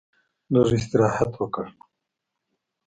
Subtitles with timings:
[0.53, 1.65] لږ استراحت وکړ.